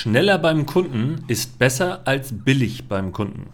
Schneller 0.00 0.38
beim 0.38 0.64
Kunden 0.64 1.26
ist 1.28 1.58
besser 1.58 2.00
als 2.06 2.32
billig 2.32 2.88
beim 2.88 3.12
Kunden. 3.12 3.50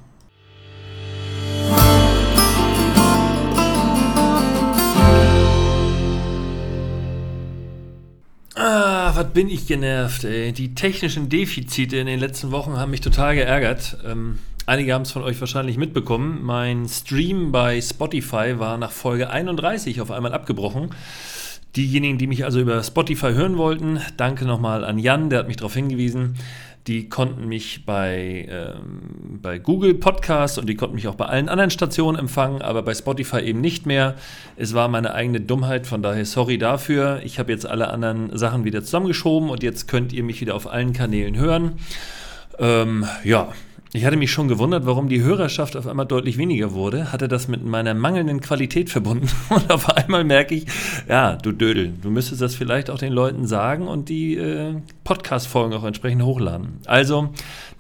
Ah, 8.55 9.17
was 9.17 9.33
bin 9.33 9.49
ich 9.49 9.67
genervt, 9.67 10.23
ey. 10.23 10.53
Die 10.53 10.77
technischen 10.77 11.29
Defizite 11.29 11.97
in 11.97 12.07
den 12.07 12.21
letzten 12.21 12.53
Wochen 12.53 12.77
haben 12.77 12.93
mich 12.93 13.01
total 13.01 13.35
geärgert. 13.35 13.97
Ähm, 14.07 14.39
einige 14.67 14.95
haben 14.95 15.03
es 15.03 15.11
von 15.11 15.23
euch 15.25 15.41
wahrscheinlich 15.41 15.79
mitbekommen. 15.79 16.45
Mein 16.45 16.89
Stream 16.89 17.51
bei 17.51 17.81
Spotify 17.81 18.61
war 18.61 18.79
nach 18.79 18.93
Folge 18.93 19.31
31 19.31 20.01
auf 20.01 20.13
einmal 20.13 20.33
abgebrochen. 20.33 20.91
Diejenigen, 21.77 22.17
die 22.17 22.27
mich 22.27 22.45
also 22.45 22.59
über 22.59 22.83
Spotify 22.83 23.33
hören 23.35 23.59
wollten, 23.59 24.01
danke 24.17 24.47
nochmal 24.47 24.83
an 24.83 24.99
Jan, 24.99 25.29
der 25.29 25.41
hat 25.41 25.49
mich 25.49 25.59
darauf 25.59 25.75
hingewiesen. 25.75 26.37
Die 26.87 27.09
konnten 27.09 27.49
mich 27.49 27.85
bei, 27.85 28.47
ähm, 28.49 29.41
bei 29.43 29.59
Google 29.59 29.95
Podcast 29.95 30.57
und 30.57 30.69
die 30.69 30.75
konnten 30.77 30.95
mich 30.95 31.09
auch 31.09 31.17
bei 31.17 31.27
allen 31.27 31.49
anderen 31.49 31.71
Stationen 31.71 32.17
empfangen, 32.17 32.63
aber 32.63 32.83
bei 32.83 32.95
Spotify 32.95 33.41
eben 33.41 33.61
nicht 33.61 33.85
mehr. 33.85 34.15
Es 34.57 34.73
war 34.73 34.89
meine 34.89 35.13
eigene 35.13 35.41
Dummheit, 35.41 35.87
von 35.87 36.01
daher 36.01 36.25
sorry 36.25 36.59
dafür. 36.59 37.21
Ich 37.25 37.39
habe 37.39 37.53
jetzt 37.53 37.67
alle 37.67 37.89
anderen 37.89 38.35
Sachen 38.39 38.65
wieder 38.65 38.83
zusammengeschoben 38.83 39.51
und 39.51 39.63
jetzt 39.63 39.89
könnt 39.89 40.13
ihr 40.13 40.23
mich 40.23 40.41
wieder 40.41 40.55
auf 40.55 40.69
allen 40.71 40.93
Kanälen 40.93 41.37
hören. 41.37 41.73
Ähm, 42.59 43.05
ja, 43.25 43.53
ich 43.93 44.05
hatte 44.05 44.17
mich 44.17 44.31
schon 44.31 44.49
gewundert, 44.49 44.85
warum 44.85 45.09
die 45.09 45.23
Hörerschaft 45.23 45.77
auf 45.77 45.87
einmal 45.87 46.07
deutlich 46.07 46.39
weniger 46.39 46.73
wurde. 46.73 47.13
Hatte 47.13 47.29
das 47.29 47.49
mit 47.49 47.65
meiner 47.65 47.95
mangelnden 47.95 48.41
Qualität 48.41 48.91
verbunden. 48.91 49.29
Und 49.49 49.71
auf 49.71 49.89
einmal 49.89 50.25
merke 50.25 50.55
ich, 50.55 50.67
ja, 51.09 51.37
du 51.37 51.53
Dödel, 51.53 51.95
du 52.03 52.11
müsstest 52.11 52.41
das 52.41 52.55
vielleicht 52.55 52.91
auch 52.91 52.99
den 52.99 53.13
Leuten 53.13 53.47
sagen 53.47 53.89
und 53.89 54.09
die 54.09 54.37
äh, 54.37 54.75
Podcast-Folgen 55.05 55.75
auch 55.75 55.85
entsprechend 55.85 56.23
hochladen. 56.23 56.81
Also, 56.87 57.31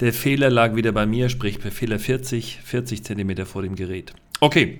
der 0.01 0.13
Fehler 0.13 0.49
lag 0.49 0.75
wieder 0.77 0.93
bei 0.93 1.07
mir, 1.07 1.29
sprich 1.29 1.61
per 1.61 1.73
Fehler 1.73 1.99
40, 1.99 2.61
40 2.63 3.05
Zentimeter 3.05 3.45
vor 3.45 3.63
dem 3.63 3.75
Gerät. 3.75 4.13
Okay. 4.41 4.79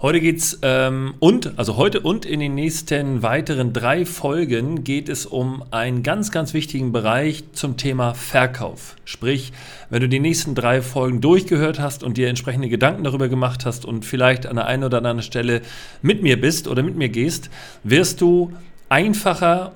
Heute 0.00 0.20
geht's 0.20 0.60
ähm, 0.62 1.14
und, 1.18 1.58
also 1.58 1.76
heute 1.76 1.98
und 1.98 2.24
in 2.24 2.38
den 2.38 2.54
nächsten 2.54 3.24
weiteren 3.24 3.72
drei 3.72 4.06
Folgen 4.06 4.84
geht 4.84 5.08
es 5.08 5.26
um 5.26 5.64
einen 5.72 6.04
ganz, 6.04 6.30
ganz 6.30 6.54
wichtigen 6.54 6.92
Bereich 6.92 7.42
zum 7.52 7.76
Thema 7.76 8.14
Verkauf. 8.14 8.94
Sprich, 9.04 9.52
wenn 9.90 10.00
du 10.00 10.08
die 10.08 10.20
nächsten 10.20 10.54
drei 10.54 10.82
Folgen 10.82 11.20
durchgehört 11.20 11.80
hast 11.80 12.04
und 12.04 12.16
dir 12.16 12.28
entsprechende 12.28 12.68
Gedanken 12.68 13.02
darüber 13.02 13.28
gemacht 13.28 13.66
hast 13.66 13.84
und 13.84 14.04
vielleicht 14.04 14.46
an 14.46 14.54
der 14.54 14.66
einen 14.66 14.84
oder 14.84 14.98
anderen 14.98 15.20
Stelle 15.20 15.62
mit 16.00 16.22
mir 16.22 16.40
bist 16.40 16.68
oder 16.68 16.84
mit 16.84 16.94
mir 16.94 17.08
gehst, 17.08 17.50
wirst 17.82 18.20
du 18.20 18.52
einfacher 18.88 19.72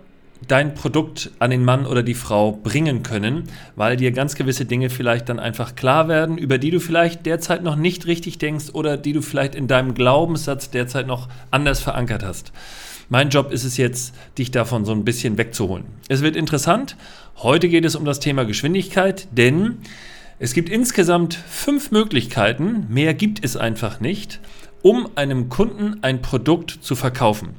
dein 0.48 0.74
Produkt 0.74 1.30
an 1.38 1.50
den 1.50 1.64
Mann 1.64 1.86
oder 1.86 2.02
die 2.02 2.14
Frau 2.14 2.52
bringen 2.52 3.02
können, 3.02 3.44
weil 3.76 3.96
dir 3.96 4.12
ganz 4.12 4.34
gewisse 4.34 4.64
Dinge 4.64 4.90
vielleicht 4.90 5.28
dann 5.28 5.38
einfach 5.38 5.74
klar 5.74 6.08
werden, 6.08 6.38
über 6.38 6.58
die 6.58 6.70
du 6.70 6.80
vielleicht 6.80 7.26
derzeit 7.26 7.62
noch 7.62 7.76
nicht 7.76 8.06
richtig 8.06 8.38
denkst 8.38 8.66
oder 8.72 8.96
die 8.96 9.12
du 9.12 9.22
vielleicht 9.22 9.54
in 9.54 9.68
deinem 9.68 9.94
Glaubenssatz 9.94 10.70
derzeit 10.70 11.06
noch 11.06 11.28
anders 11.50 11.80
verankert 11.80 12.24
hast. 12.24 12.52
Mein 13.08 13.28
Job 13.28 13.52
ist 13.52 13.64
es 13.64 13.76
jetzt, 13.76 14.14
dich 14.38 14.50
davon 14.50 14.84
so 14.84 14.92
ein 14.92 15.04
bisschen 15.04 15.36
wegzuholen. 15.36 15.84
Es 16.08 16.22
wird 16.22 16.34
interessant. 16.34 16.96
Heute 17.36 17.68
geht 17.68 17.84
es 17.84 17.94
um 17.94 18.04
das 18.04 18.20
Thema 18.20 18.44
Geschwindigkeit, 18.44 19.28
denn 19.32 19.78
es 20.38 20.54
gibt 20.54 20.70
insgesamt 20.70 21.34
fünf 21.34 21.90
Möglichkeiten, 21.90 22.86
mehr 22.88 23.14
gibt 23.14 23.44
es 23.44 23.56
einfach 23.56 24.00
nicht, 24.00 24.40
um 24.82 25.08
einem 25.14 25.48
Kunden 25.48 25.98
ein 26.02 26.22
Produkt 26.22 26.70
zu 26.80 26.96
verkaufen. 26.96 27.50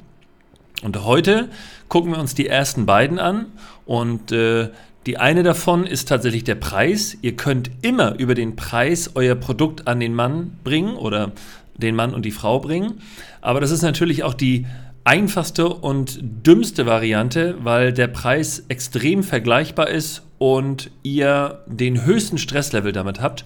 Und 0.82 1.04
heute 1.04 1.48
gucken 1.88 2.12
wir 2.12 2.18
uns 2.18 2.34
die 2.34 2.46
ersten 2.46 2.86
beiden 2.86 3.18
an 3.18 3.46
und 3.86 4.32
äh, 4.32 4.70
die 5.06 5.18
eine 5.18 5.42
davon 5.42 5.86
ist 5.86 6.08
tatsächlich 6.08 6.44
der 6.44 6.54
Preis. 6.54 7.16
Ihr 7.20 7.36
könnt 7.36 7.70
immer 7.82 8.18
über 8.18 8.34
den 8.34 8.56
Preis 8.56 9.10
euer 9.14 9.34
Produkt 9.34 9.86
an 9.86 10.00
den 10.00 10.14
Mann 10.14 10.58
bringen 10.64 10.96
oder 10.96 11.32
den 11.76 11.94
Mann 11.94 12.14
und 12.14 12.24
die 12.24 12.30
Frau 12.30 12.58
bringen. 12.60 13.00
Aber 13.42 13.60
das 13.60 13.70
ist 13.70 13.82
natürlich 13.82 14.22
auch 14.22 14.34
die 14.34 14.66
einfachste 15.04 15.68
und 15.68 16.18
dümmste 16.22 16.86
Variante, 16.86 17.56
weil 17.62 17.92
der 17.92 18.06
Preis 18.06 18.64
extrem 18.68 19.22
vergleichbar 19.22 19.88
ist 19.88 20.22
und 20.38 20.90
ihr 21.02 21.62
den 21.66 22.04
höchsten 22.04 22.38
Stresslevel 22.38 22.92
damit 22.92 23.20
habt. 23.20 23.44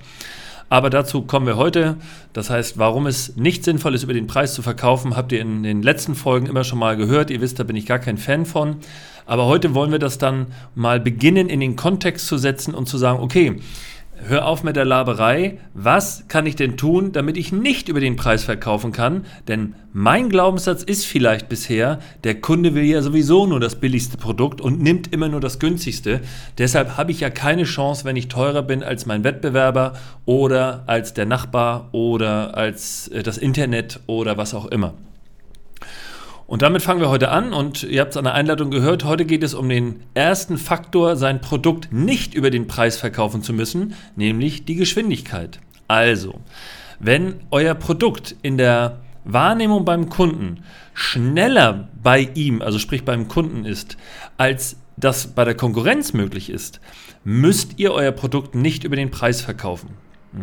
Aber 0.71 0.91
dazu 0.91 1.23
kommen 1.23 1.47
wir 1.47 1.57
heute. 1.57 1.97
Das 2.33 2.51
heißt, 2.51 2.79
warum 2.79 3.07
es 3.07 3.37
nicht 3.37 3.65
sinnvoll 3.65 3.95
ist, 3.95 4.03
über 4.03 4.13
den 4.13 4.27
Preis 4.27 4.55
zu 4.55 4.63
verkaufen, 4.63 5.17
habt 5.17 5.33
ihr 5.33 5.41
in 5.41 5.63
den 5.63 5.83
letzten 5.83 6.15
Folgen 6.15 6.47
immer 6.47 6.65
schon 6.65 6.79
mal 6.79 6.97
gehört. 6.97 7.31
Ihr 7.31 7.41
wisst, 7.41 7.59
da 7.59 7.65
bin 7.65 7.77
ich 7.77 7.87
gar 7.87 7.99
kein 7.99 8.19
Fan 8.19 8.45
von. 8.45 8.77
Aber 9.25 9.47
heute 9.47 9.75
wollen 9.75 9.93
wir 9.93 9.99
das 9.99 10.19
dann 10.19 10.49
mal 10.75 11.01
beginnen, 11.01 11.49
in 11.49 11.61
den 11.61 11.77
Kontext 11.77 12.27
zu 12.27 12.39
setzen 12.39 12.75
und 12.75 12.87
zu 12.87 12.99
sagen, 12.99 13.21
okay, 13.21 13.61
hör 14.27 14.47
auf 14.47 14.63
mit 14.63 14.77
der 14.77 14.85
Laberei. 14.85 15.59
Was 15.75 16.25
kann 16.29 16.47
ich 16.47 16.57
denn 16.57 16.77
tun, 16.77 17.13
damit 17.13 17.37
ich 17.37 17.53
nicht 17.53 17.89
über 17.89 18.01
den 18.01 18.17
Preis 18.17 18.45
verkaufen 18.45 18.93
kann? 18.93 19.25
Denn 19.47 19.75
mein 19.93 20.29
Glaubenssatz 20.29 20.83
ist 20.83 21.07
vielleicht 21.07 21.49
bisher, 21.49 21.99
der 22.25 22.41
Kunde 22.41 22.75
will 22.75 22.85
ja 22.85 23.03
sowieso 23.03 23.47
nur 23.47 23.61
das 23.61 23.77
billigste 23.77 24.17
Produkt 24.17 24.61
und 24.61 24.83
nimmt 24.83 25.13
immer 25.13 25.29
nur 25.29 25.41
das 25.41 25.59
günstigste. 25.59 26.21
Deshalb 26.59 26.97
habe 26.97 27.11
ich 27.11 27.21
ja 27.21 27.31
keine 27.31 27.65
Chance, 27.65 28.05
wenn 28.05 28.17
ich 28.17 28.29
teurer 28.29 28.63
bin 28.63 28.83
als 28.83 29.07
mein 29.07 29.25
Wettbewerber 29.25 29.95
oder 30.25 30.85
als 30.87 31.15
der 31.15 31.27
Nachbar 31.27 31.89
oder 31.93 32.57
als 32.57 33.09
äh, 33.09 33.23
das 33.23 33.39
Internet 33.39 34.01
oder 34.07 34.37
was 34.37 34.55
auch 34.55 34.67
immer. 34.67 34.95
Und 36.49 36.63
damit 36.63 36.81
fangen 36.81 37.03
wir 37.03 37.11
heute 37.11 37.29
an 37.31 37.53
und 37.53 37.83
ihr 37.83 38.01
habt 38.01 38.13
es 38.13 38.17
an 38.17 38.25
der 38.25 38.33
Einleitung 38.33 38.71
gehört, 38.71 39.05
heute 39.05 39.27
geht 39.27 39.43
es 39.43 39.53
um 39.53 39.69
den 39.69 40.01
ersten 40.15 40.57
Faktor, 40.57 41.15
sein 41.15 41.43
Produkt 41.43 41.93
nicht 41.93 42.33
über 42.33 42.49
den 42.49 42.67
Preis 42.67 42.97
verkaufen 42.97 43.43
zu 43.43 43.53
müssen, 43.53 43.93
nämlich 44.17 44.65
die 44.65 44.75
Geschwindigkeit. 44.75 45.61
Also, 45.89 46.41
wenn 47.01 47.35
euer 47.51 47.75
Produkt 47.75 48.35
in 48.41 48.57
der 48.57 49.01
Wahrnehmung 49.27 49.85
beim 49.85 50.09
Kunden 50.09 50.65
schneller 50.95 51.91
bei 52.03 52.31
ihm, 52.35 52.63
also 52.63 52.79
sprich 52.79 53.05
beim 53.05 53.29
Kunden 53.29 53.67
ist, 53.67 53.99
als 54.39 54.77
das 54.97 55.27
bei 55.27 55.45
der 55.45 55.55
Konkurrenz 55.55 56.15
möglich 56.15 56.49
ist, 56.49 56.81
müsst 57.25 57.79
ihr 57.79 57.93
euer 57.93 58.13
Produkt 58.13 58.55
nicht 58.55 58.85
über 58.85 58.97
den 58.97 59.11
Preis 59.11 59.43
verkaufen. 59.43 59.91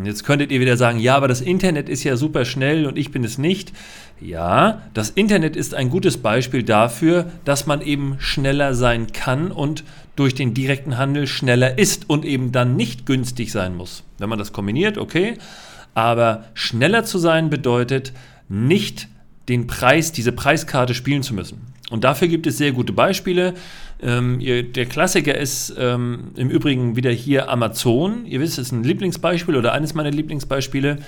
Jetzt 0.04 0.24
könntet 0.24 0.50
ihr 0.50 0.60
wieder 0.60 0.76
sagen, 0.76 0.98
ja, 0.98 1.16
aber 1.16 1.28
das 1.28 1.40
Internet 1.40 1.88
ist 1.88 2.02
ja 2.02 2.16
super 2.16 2.44
schnell 2.44 2.86
und 2.86 2.98
ich 2.98 3.12
bin 3.12 3.22
es 3.22 3.38
nicht. 3.38 3.72
Ja, 4.20 4.82
das 4.94 5.10
Internet 5.10 5.54
ist 5.54 5.74
ein 5.74 5.90
gutes 5.90 6.18
Beispiel 6.18 6.64
dafür, 6.64 7.30
dass 7.44 7.66
man 7.66 7.80
eben 7.80 8.16
schneller 8.18 8.74
sein 8.74 9.12
kann 9.12 9.52
und 9.52 9.84
durch 10.16 10.34
den 10.34 10.54
direkten 10.54 10.98
Handel 10.98 11.26
schneller 11.26 11.78
ist 11.78 12.10
und 12.10 12.24
eben 12.24 12.50
dann 12.50 12.74
nicht 12.76 13.06
günstig 13.06 13.52
sein 13.52 13.76
muss. 13.76 14.02
Wenn 14.18 14.28
man 14.28 14.38
das 14.38 14.52
kombiniert, 14.52 14.98
okay. 14.98 15.38
Aber 15.94 16.44
schneller 16.54 17.04
zu 17.04 17.18
sein 17.18 17.48
bedeutet 17.48 18.12
nicht 18.48 19.08
den 19.48 19.66
Preis, 19.66 20.12
diese 20.12 20.32
Preiskarte 20.32 20.94
spielen 20.94 21.22
zu 21.22 21.32
müssen. 21.34 21.60
Und 21.90 22.04
dafür 22.04 22.28
gibt 22.28 22.46
es 22.46 22.58
sehr 22.58 22.72
gute 22.72 22.92
Beispiele. 22.92 23.54
Ähm, 24.02 24.40
ihr, 24.40 24.62
der 24.64 24.86
Klassiker 24.86 25.36
ist 25.36 25.74
ähm, 25.78 26.32
im 26.36 26.50
Übrigen 26.50 26.96
wieder 26.96 27.10
hier 27.10 27.48
Amazon. 27.48 28.26
Ihr 28.26 28.40
wisst, 28.40 28.58
es 28.58 28.68
ist 28.68 28.72
ein 28.72 28.82
Lieblingsbeispiel 28.82 29.56
oder 29.56 29.72
eines 29.72 29.94
meiner 29.94 30.10
Lieblingsbeispiele. 30.10 30.98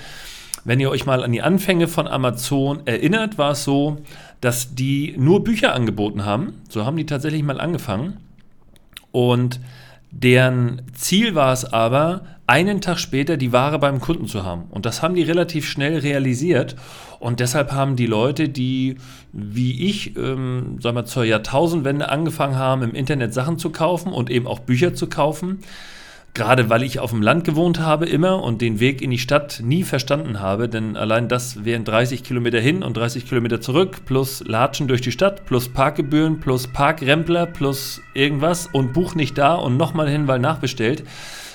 Wenn 0.63 0.79
ihr 0.79 0.89
euch 0.89 1.05
mal 1.05 1.23
an 1.23 1.31
die 1.31 1.41
Anfänge 1.41 1.87
von 1.87 2.07
Amazon 2.07 2.81
erinnert, 2.85 3.37
war 3.37 3.51
es 3.51 3.63
so, 3.63 3.97
dass 4.41 4.75
die 4.75 5.15
nur 5.17 5.43
Bücher 5.43 5.73
angeboten 5.73 6.25
haben. 6.25 6.61
So 6.69 6.85
haben 6.85 6.97
die 6.97 7.05
tatsächlich 7.05 7.43
mal 7.43 7.59
angefangen. 7.59 8.17
Und 9.11 9.59
deren 10.11 10.81
Ziel 10.93 11.35
war 11.35 11.53
es 11.53 11.65
aber, 11.65 12.21
einen 12.47 12.81
Tag 12.81 12.97
später 12.97 13.37
die 13.37 13.53
Ware 13.53 13.77
beim 13.77 13.99
Kunden 13.99 14.25
zu 14.25 14.43
haben. 14.43 14.63
Und 14.71 14.87
das 14.87 15.03
haben 15.03 15.13
die 15.13 15.21
relativ 15.21 15.67
schnell 15.67 15.99
realisiert. 15.99 16.75
Und 17.19 17.39
deshalb 17.39 17.71
haben 17.71 17.95
die 17.95 18.07
Leute, 18.07 18.49
die 18.49 18.97
wie 19.31 19.87
ich, 19.87 20.17
ähm, 20.17 20.77
sagen 20.81 20.95
wir, 20.95 21.05
zur 21.05 21.25
Jahrtausendwende 21.25 22.09
angefangen 22.09 22.55
haben, 22.55 22.81
im 22.81 22.95
Internet 22.95 23.35
Sachen 23.35 23.59
zu 23.59 23.69
kaufen 23.69 24.11
und 24.11 24.31
eben 24.31 24.47
auch 24.47 24.59
Bücher 24.59 24.95
zu 24.95 25.07
kaufen, 25.07 25.59
gerade 26.39 26.69
weil 26.69 26.83
ich 26.83 26.99
auf 26.99 27.09
dem 27.09 27.21
Land 27.21 27.43
gewohnt 27.43 27.81
habe 27.81 28.05
immer 28.05 28.41
und 28.41 28.61
den 28.61 28.79
Weg 28.79 29.01
in 29.01 29.11
die 29.11 29.17
Stadt 29.17 29.59
nie 29.61 29.83
verstanden 29.83 30.39
habe, 30.39 30.69
denn 30.69 30.95
allein 30.95 31.27
das 31.27 31.65
wären 31.65 31.83
30 31.83 32.23
Kilometer 32.23 32.61
hin 32.61 32.81
und 32.81 32.95
30 32.95 33.27
Kilometer 33.27 33.59
zurück, 33.59 34.05
plus 34.05 34.41
Latschen 34.47 34.87
durch 34.87 35.01
die 35.01 35.11
Stadt, 35.11 35.45
plus 35.45 35.67
Parkgebühren, 35.67 36.39
plus 36.39 36.67
Parkrempler, 36.67 37.45
plus 37.45 37.99
irgendwas 38.13 38.67
und 38.71 38.93
Buch 38.93 39.15
nicht 39.15 39.37
da 39.37 39.55
und 39.55 39.75
nochmal 39.75 40.09
hin, 40.09 40.29
weil 40.29 40.39
nachbestellt. 40.39 41.03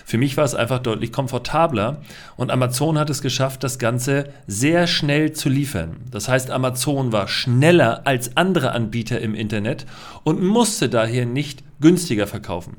Für 0.05 0.19
mich 0.19 0.37
war 0.37 0.45
es 0.45 0.55
einfach 0.55 0.81
deutlich 0.81 1.13
komfortabler 1.13 2.03
und 2.37 2.51
Amazon 2.51 2.99
hat 2.99 3.09
es 3.09 3.23
geschafft, 3.23 3.65
das 3.65 3.79
Ganze 3.79 4.35
sehr 4.47 4.87
schnell 4.87 5.33
zu 5.33 5.49
liefern. 5.49 5.97
Das 6.11 6.29
heißt, 6.29 6.51
Amazon 6.51 7.11
war 7.11 7.27
schneller 7.27 8.03
als 8.07 8.37
andere 8.37 8.73
Anbieter 8.73 9.19
im 9.23 9.35
Internet 9.35 9.87
und 10.25 10.43
musste 10.43 10.91
daher 10.91 11.25
nicht 11.25 11.65
günstiger 11.81 12.27
verkaufen. 12.27 12.77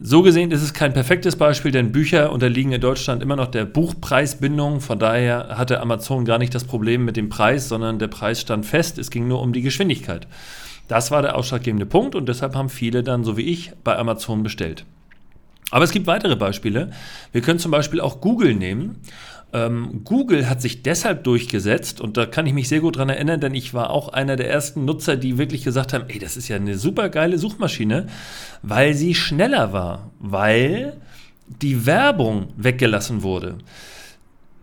So 0.00 0.22
gesehen 0.22 0.50
ist 0.50 0.62
es 0.62 0.74
kein 0.74 0.92
perfektes 0.92 1.36
Beispiel, 1.36 1.72
denn 1.72 1.92
Bücher 1.92 2.32
unterliegen 2.32 2.72
in 2.72 2.80
Deutschland 2.80 3.22
immer 3.22 3.36
noch 3.36 3.48
der 3.48 3.64
Buchpreisbindung. 3.64 4.80
Von 4.80 4.98
daher 4.98 5.56
hatte 5.56 5.80
Amazon 5.80 6.24
gar 6.24 6.38
nicht 6.38 6.54
das 6.54 6.64
Problem 6.64 7.04
mit 7.04 7.16
dem 7.16 7.28
Preis, 7.28 7.68
sondern 7.68 7.98
der 7.98 8.08
Preis 8.08 8.40
stand 8.40 8.66
fest. 8.66 8.98
Es 8.98 9.10
ging 9.10 9.28
nur 9.28 9.40
um 9.40 9.52
die 9.52 9.62
Geschwindigkeit. 9.62 10.26
Das 10.88 11.10
war 11.10 11.22
der 11.22 11.36
ausschlaggebende 11.36 11.86
Punkt 11.86 12.14
und 12.14 12.28
deshalb 12.28 12.54
haben 12.54 12.68
viele 12.68 13.02
dann, 13.02 13.24
so 13.24 13.36
wie 13.36 13.42
ich, 13.42 13.72
bei 13.84 13.96
Amazon 13.96 14.42
bestellt. 14.42 14.84
Aber 15.70 15.84
es 15.84 15.92
gibt 15.92 16.06
weitere 16.06 16.36
Beispiele. 16.36 16.90
Wir 17.32 17.40
können 17.40 17.58
zum 17.58 17.70
Beispiel 17.70 18.00
auch 18.00 18.20
Google 18.20 18.54
nehmen. 18.54 18.96
Ähm, 19.52 20.02
Google 20.04 20.48
hat 20.48 20.62
sich 20.62 20.82
deshalb 20.82 21.24
durchgesetzt 21.24 22.00
und 22.00 22.16
da 22.16 22.26
kann 22.26 22.46
ich 22.46 22.52
mich 22.52 22.68
sehr 22.68 22.80
gut 22.80 22.96
dran 22.96 23.08
erinnern, 23.08 23.40
denn 23.40 23.54
ich 23.54 23.74
war 23.74 23.90
auch 23.90 24.08
einer 24.08 24.36
der 24.36 24.48
ersten 24.48 24.84
Nutzer, 24.84 25.16
die 25.16 25.38
wirklich 25.38 25.64
gesagt 25.64 25.92
haben, 25.92 26.04
ey, 26.08 26.20
das 26.20 26.36
ist 26.36 26.48
ja 26.48 26.56
eine 26.56 26.78
super 26.78 27.08
geile 27.08 27.36
Suchmaschine, 27.36 28.06
weil 28.62 28.94
sie 28.94 29.14
schneller 29.14 29.72
war, 29.72 30.12
weil 30.20 30.96
die 31.48 31.84
Werbung 31.84 32.48
weggelassen 32.56 33.24
wurde. 33.24 33.58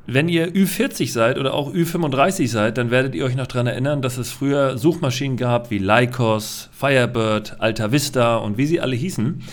Wenn 0.10 0.30
ihr 0.30 0.54
Ü40 0.54 1.12
seid 1.12 1.38
oder 1.38 1.54
auch 1.54 1.74
Ü35 1.74 2.48
seid, 2.48 2.78
dann 2.78 2.92
werdet 2.92 3.14
ihr 3.14 3.26
euch 3.26 3.36
noch 3.36 3.48
daran 3.48 3.68
erinnern, 3.68 4.02
dass 4.02 4.18
es 4.18 4.32
früher 4.32 4.78
Suchmaschinen 4.78 5.36
gab 5.36 5.70
wie 5.70 5.80
Lycos, 5.80 6.70
Firebird, 6.72 7.60
Alta 7.60 7.92
Vista 7.92 8.38
und 8.38 8.58
wie 8.58 8.68
sie 8.68 8.80
alle 8.80 8.96
hießen. 8.96 9.44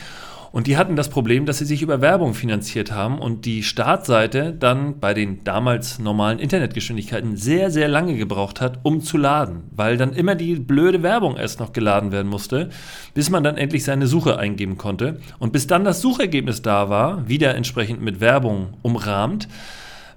Und 0.54 0.68
die 0.68 0.76
hatten 0.76 0.94
das 0.94 1.08
Problem, 1.08 1.46
dass 1.46 1.58
sie 1.58 1.64
sich 1.64 1.82
über 1.82 2.00
Werbung 2.00 2.32
finanziert 2.32 2.92
haben 2.92 3.18
und 3.18 3.44
die 3.44 3.64
Startseite 3.64 4.52
dann 4.52 5.00
bei 5.00 5.12
den 5.12 5.42
damals 5.42 5.98
normalen 5.98 6.38
Internetgeschwindigkeiten 6.38 7.36
sehr, 7.36 7.72
sehr 7.72 7.88
lange 7.88 8.14
gebraucht 8.14 8.60
hat, 8.60 8.78
um 8.84 9.00
zu 9.00 9.18
laden, 9.18 9.64
weil 9.72 9.96
dann 9.96 10.12
immer 10.12 10.36
die 10.36 10.54
blöde 10.54 11.02
Werbung 11.02 11.36
erst 11.36 11.58
noch 11.58 11.72
geladen 11.72 12.12
werden 12.12 12.28
musste, 12.28 12.68
bis 13.14 13.30
man 13.30 13.42
dann 13.42 13.56
endlich 13.56 13.82
seine 13.82 14.06
Suche 14.06 14.38
eingeben 14.38 14.78
konnte. 14.78 15.18
Und 15.40 15.52
bis 15.52 15.66
dann 15.66 15.82
das 15.82 16.00
Suchergebnis 16.00 16.62
da 16.62 16.88
war, 16.88 17.28
wieder 17.28 17.56
entsprechend 17.56 18.00
mit 18.00 18.20
Werbung 18.20 18.74
umrahmt, 18.82 19.48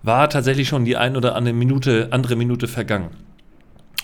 war 0.03 0.29
tatsächlich 0.29 0.67
schon 0.67 0.85
die 0.85 0.97
ein 0.97 1.17
oder 1.17 1.35
andere 1.35 1.55
Minute, 1.55 2.09
andere 2.11 2.35
Minute 2.35 2.67
vergangen. 2.67 3.09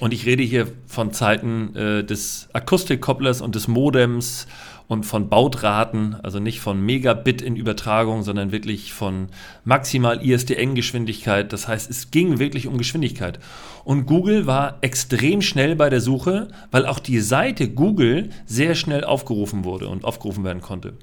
Und 0.04 0.14
ich 0.14 0.26
rede 0.26 0.44
hier 0.44 0.68
von 0.86 1.14
Zeiten 1.14 1.74
äh, 1.78 2.04
des 2.04 2.50
Akustikkopplers 2.52 3.40
und 3.40 3.56
des 3.56 3.70
Modems 3.70 4.48
und 4.90 5.06
von 5.06 5.30
Bautraten, 5.30 6.18
also 6.22 6.42
nicht 6.42 6.60
von 6.60 6.86
Megabit 6.86 7.42
in 7.42 7.56
Übertragung, 7.56 8.22
sondern 8.22 8.52
wirklich 8.52 8.92
von 8.92 9.30
maximal 9.64 10.22
ISDN-Geschwindigkeit. 10.22 11.54
Das 11.54 11.70
heißt, 11.70 11.90
es 11.90 12.12
ging 12.12 12.38
wirklich 12.38 12.68
um 12.68 12.78
Geschwindigkeit. 12.78 13.40
Und 13.86 14.06
Google 14.06 14.46
war 14.46 14.80
extrem 14.82 15.42
schnell 15.42 15.78
bei 15.78 15.90
der 15.90 16.02
Suche, 16.02 16.50
weil 16.70 16.86
auch 16.86 17.00
die 17.00 17.22
Seite 17.22 17.70
Google 17.70 18.30
sehr 18.46 18.76
schnell 18.76 19.06
aufgerufen 19.06 19.64
wurde 19.64 19.88
und 19.88 20.04
aufgerufen 20.04 20.44
werden 20.44 20.62
konnte. 20.62 20.96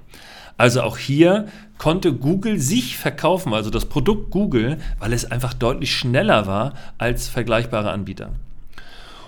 Also 0.58 0.82
auch 0.82 0.98
hier 0.98 1.46
konnte 1.78 2.12
Google 2.12 2.58
sich 2.58 2.98
verkaufen, 2.98 3.54
also 3.54 3.70
das 3.70 3.86
Produkt 3.86 4.30
Google, 4.30 4.76
weil 4.98 5.14
es 5.14 5.24
einfach 5.24 5.54
deutlich 5.54 5.96
schneller 5.96 6.46
war 6.46 6.74
als 6.98 7.28
vergleichbare 7.28 7.92
Anbieter. 7.92 8.32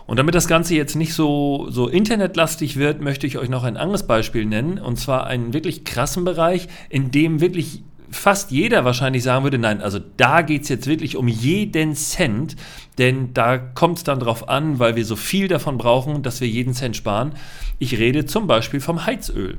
Und 0.07 0.19
damit 0.19 0.35
das 0.35 0.49
Ganze 0.49 0.75
jetzt 0.75 0.97
nicht 0.97 1.15
so, 1.15 1.67
so 1.71 1.89
internetlastig 1.89 2.77
wird, 2.77 3.01
möchte 3.01 3.27
ich 3.27 3.39
euch 3.39 3.49
noch 3.49 3.65
ein 3.65 3.77
anderes 3.77 4.07
Beispiel 4.07 4.45
nennen. 4.45 4.79
Und 4.79 4.99
zwar 4.99 5.27
einen 5.27 5.53
wirklich 5.53 5.85
krassen 5.85 6.25
Bereich, 6.25 6.69
in 6.89 7.11
dem 7.11 7.41
wirklich 7.41 7.83
fast 8.11 8.51
jeder 8.51 8.85
wahrscheinlich 8.85 9.23
sagen 9.23 9.45
würde, 9.45 9.59
nein, 9.59 9.81
also 9.81 9.99
da 10.17 10.43
geht 10.43 10.63
es 10.63 10.69
jetzt 10.69 10.87
wirklich 10.87 11.17
um 11.17 11.29
jeden 11.29 11.95
Cent, 11.95 12.57
denn 12.99 13.33
da 13.33 13.57
kommt 13.59 13.99
es 13.99 14.05
dann 14.05 14.21
darauf 14.21 14.49
an, 14.49 14.79
weil 14.79 14.97
wir 14.97 15.05
so 15.05 15.17
viel 15.17 15.49
davon 15.49 15.79
brauchen, 15.79 16.23
dass 16.23 16.41
wir 16.41 16.49
jeden 16.49 16.75
Cent 16.75 16.95
sparen. 16.97 17.33
Ich 17.79 17.99
rede 17.99 18.27
zum 18.27 18.47
Beispiel 18.47 18.81
vom 18.81 19.07
Heizöl. 19.07 19.59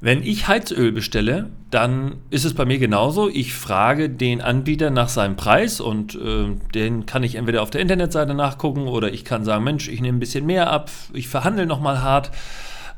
Wenn 0.00 0.22
ich 0.22 0.46
Heizöl 0.46 0.92
bestelle, 0.92 1.50
dann 1.70 2.16
ist 2.30 2.44
es 2.44 2.54
bei 2.54 2.64
mir 2.64 2.78
genauso. 2.78 3.28
Ich 3.28 3.52
frage 3.52 4.08
den 4.08 4.40
Anbieter 4.40 4.90
nach 4.90 5.08
seinem 5.08 5.34
Preis 5.34 5.80
und 5.80 6.14
äh, 6.14 6.54
den 6.72 7.04
kann 7.04 7.24
ich 7.24 7.34
entweder 7.34 7.62
auf 7.62 7.70
der 7.70 7.80
Internetseite 7.80 8.32
nachgucken 8.32 8.86
oder 8.86 9.12
ich 9.12 9.24
kann 9.24 9.44
sagen, 9.44 9.64
Mensch, 9.64 9.88
ich 9.88 10.00
nehme 10.00 10.18
ein 10.18 10.20
bisschen 10.20 10.46
mehr 10.46 10.70
ab, 10.70 10.88
ich 11.12 11.26
verhandle 11.26 11.66
nochmal 11.66 12.00
hart. 12.00 12.30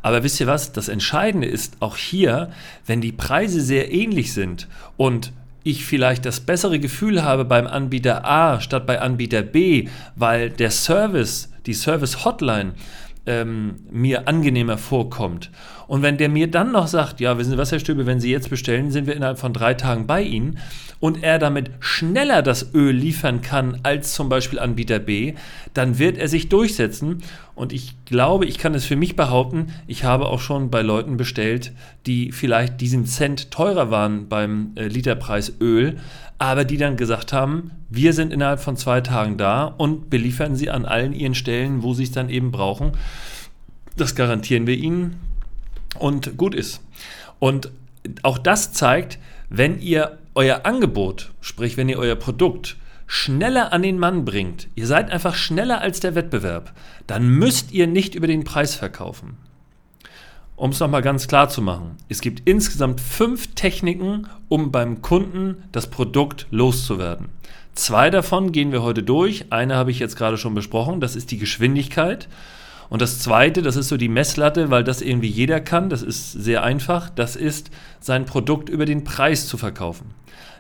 Aber 0.03 0.23
wisst 0.23 0.41
ihr 0.41 0.47
was? 0.47 0.73
Das 0.73 0.89
Entscheidende 0.89 1.47
ist 1.47 1.79
auch 1.81 1.97
hier, 1.97 2.51
wenn 2.87 3.01
die 3.01 3.13
Preise 3.13 3.63
sehr 3.63 3.93
ähnlich 3.93 4.35
sind 4.35 4.69
und 4.99 5.33
ich 5.63 5.85
vielleicht 5.85 6.27
das 6.27 6.41
bessere 6.41 6.81
Gefühl 6.81 7.23
habe 7.23 7.45
beim 7.45 7.67
Anbieter 7.67 8.25
A 8.27 8.61
statt 8.61 8.87
bei 8.87 9.01
Anbieter 9.01 9.43
B, 9.43 9.89
weil 10.17 10.51
der 10.51 10.71
Service, 10.71 11.51
die 11.67 11.75
Service 11.75 12.25
Hotline 12.25 12.75
ähm, 13.27 13.77
mir 13.91 14.27
angenehmer 14.27 14.79
vorkommt. 14.79 15.51
Und 15.91 16.03
wenn 16.03 16.19
der 16.19 16.29
mir 16.29 16.49
dann 16.49 16.71
noch 16.71 16.87
sagt, 16.87 17.19
ja, 17.19 17.37
wissen 17.37 17.51
Sie 17.51 17.59
was, 17.59 17.73
Herr 17.73 17.81
Stöbe, 17.81 18.07
wenn 18.07 18.21
Sie 18.21 18.31
jetzt 18.31 18.49
bestellen, 18.49 18.93
sind 18.93 19.09
wir 19.09 19.17
innerhalb 19.17 19.41
von 19.41 19.53
drei 19.53 19.75
Tagen 19.75 20.07
bei 20.07 20.23
Ihnen 20.23 20.59
und 21.01 21.25
er 21.25 21.41
damit 21.41 21.73
schneller 21.81 22.43
das 22.43 22.73
Öl 22.77 22.95
liefern 22.95 23.41
kann 23.43 23.81
als 23.83 24.15
zum 24.15 24.29
Beispiel 24.29 24.61
Anbieter 24.61 25.01
B, 25.01 25.35
dann 25.75 25.99
wird 25.99 26.17
er 26.17 26.29
sich 26.29 26.49
durchsetzen. 26.49 27.25
Und 27.57 27.73
ich 27.73 27.97
glaube, 28.05 28.47
ich 28.47 28.59
kann 28.59 28.73
es 28.75 28.85
für 28.85 28.95
mich 28.95 29.17
behaupten, 29.17 29.73
ich 29.89 30.05
habe 30.05 30.27
auch 30.27 30.39
schon 30.39 30.71
bei 30.71 30.83
Leuten 30.83 31.17
bestellt, 31.17 31.73
die 32.07 32.31
vielleicht 32.31 32.81
diesen 32.81 33.05
Cent 33.05 33.51
teurer 33.51 33.91
waren 33.91 34.29
beim 34.29 34.71
äh, 34.77 34.87
Literpreis 34.87 35.55
Öl, 35.61 35.99
aber 36.39 36.65
die 36.65 36.77
dann 36.77 36.97
gesagt 36.97 37.33
haben, 37.33 37.73
wir 37.89 38.13
sind 38.13 38.33
innerhalb 38.33 38.61
von 38.61 38.77
zwei 38.77 39.01
Tagen 39.01 39.39
da 39.39 39.65
und 39.65 40.09
beliefern 40.09 40.55
sie 40.55 40.71
an 40.71 40.85
allen 40.85 41.13
ihren 41.13 41.35
Stellen, 41.35 41.83
wo 41.83 41.95
sie 41.95 42.05
es 42.05 42.13
dann 42.13 42.31
eben 42.31 42.53
brauchen. 42.53 42.93
Das 43.97 44.15
garantieren 44.15 44.69
wir 44.69 44.77
ihnen 44.77 45.30
und 45.99 46.37
gut 46.37 46.55
ist. 46.55 46.81
Und 47.39 47.71
auch 48.23 48.39
das 48.39 48.73
zeigt, 48.73 49.19
wenn 49.49 49.81
ihr 49.81 50.19
euer 50.35 50.65
Angebot, 50.65 51.33
sprich 51.41 51.77
wenn 51.77 51.89
ihr 51.89 51.99
euer 51.99 52.17
Produkt 52.17 52.77
schneller 53.07 53.73
an 53.73 53.83
den 53.83 53.99
Mann 53.99 54.25
bringt, 54.25 54.69
ihr 54.77 54.87
seid 54.87 55.11
einfach 55.11 55.35
schneller 55.35 55.81
als 55.81 56.01
der 56.01 56.15
Wettbewerb, 56.15 56.73
dann 57.07 57.29
müsst 57.29 57.73
ihr 57.73 57.87
nicht 57.87 58.15
über 58.15 58.27
den 58.27 58.45
Preis 58.45 58.75
verkaufen 58.75 59.37
um 60.61 60.73
es 60.73 60.81
nochmal 60.81 61.01
ganz 61.01 61.27
klar 61.27 61.49
zu 61.49 61.63
machen, 61.63 61.97
es 62.11 62.21
gibt 62.21 62.47
insgesamt 62.47 63.01
fünf 63.01 63.55
Techniken, 63.55 64.27
um 64.51 64.71
beim 64.71 65.01
Kunden 65.01 65.63
das 65.73 65.87
Produkt 65.87 66.47
loszuwerden. 66.51 67.31
Zwei 67.73 68.11
davon 68.11 68.53
gehen 68.53 68.71
wir 68.71 68.83
heute 68.83 69.03
durch. 69.03 69.47
Eine 69.49 69.77
habe 69.77 69.91
ich 69.91 70.01
jetzt 70.01 70.17
gerade 70.17 70.37
schon 70.37 70.55
besprochen, 70.55 71.01
das 71.01 71.17
ist 71.17 71.31
die 71.31 71.39
Geschwindigkeit. 71.39 72.29
Und 72.91 73.01
das 73.01 73.21
zweite, 73.21 73.63
das 73.63 73.77
ist 73.77 73.89
so 73.89 73.97
die 73.97 74.09
Messlatte, 74.09 74.71
weil 74.71 74.83
das 74.83 75.01
irgendwie 75.01 75.29
jeder 75.29 75.61
kann, 75.61 75.89
das 75.89 76.03
ist 76.03 76.33
sehr 76.33 76.65
einfach, 76.65 77.09
das 77.09 77.37
ist 77.37 77.71
sein 78.01 78.27
Produkt 78.27 78.69
über 78.69 78.85
den 78.85 79.05
Preis 79.05 79.47
zu 79.47 79.57
verkaufen. 79.57 80.13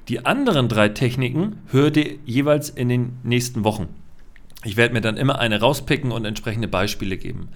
Die 0.08 0.24
anderen 0.24 0.68
drei 0.68 0.88
Techniken 0.88 1.58
hört 1.70 1.96
ihr 1.96 2.18
jeweils 2.24 2.70
in 2.70 2.88
den 2.88 3.18
nächsten 3.24 3.64
Wochen. 3.64 3.88
Ich 4.64 4.76
werde 4.76 4.94
mir 4.94 5.00
dann 5.00 5.16
immer 5.16 5.40
eine 5.40 5.60
rauspicken 5.60 6.12
und 6.12 6.24
entsprechende 6.24 6.68
Beispiele 6.68 7.16
geben. 7.16 7.48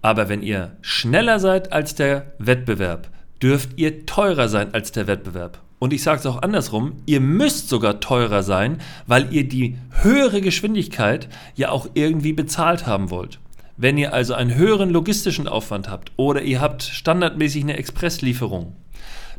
Aber 0.00 0.28
wenn 0.28 0.42
ihr 0.42 0.76
schneller 0.80 1.40
seid 1.40 1.72
als 1.72 1.96
der 1.96 2.32
Wettbewerb, 2.38 3.10
dürft 3.42 3.70
ihr 3.76 4.06
teurer 4.06 4.48
sein 4.48 4.72
als 4.74 4.92
der 4.92 5.06
Wettbewerb. 5.06 5.60
Und 5.80 5.92
ich 5.92 6.02
sage 6.02 6.20
es 6.20 6.26
auch 6.26 6.40
andersrum, 6.40 6.92
ihr 7.04 7.20
müsst 7.20 7.68
sogar 7.68 8.00
teurer 8.00 8.42
sein, 8.42 8.78
weil 9.06 9.32
ihr 9.34 9.48
die 9.48 9.76
höhere 9.90 10.40
Geschwindigkeit 10.40 11.28
ja 11.56 11.70
auch 11.70 11.88
irgendwie 11.94 12.32
bezahlt 12.32 12.86
haben 12.86 13.10
wollt. 13.10 13.40
Wenn 13.76 13.98
ihr 13.98 14.12
also 14.12 14.34
einen 14.34 14.54
höheren 14.54 14.90
logistischen 14.90 15.48
Aufwand 15.48 15.88
habt 15.88 16.12
oder 16.16 16.42
ihr 16.42 16.60
habt 16.60 16.82
standardmäßig 16.82 17.64
eine 17.64 17.76
Expresslieferung, 17.76 18.76